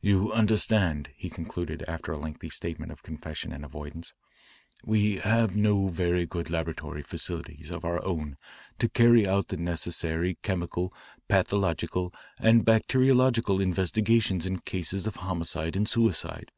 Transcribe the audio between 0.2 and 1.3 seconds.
understand," he